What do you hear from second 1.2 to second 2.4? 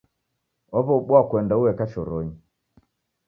kuenda ueka choronyi.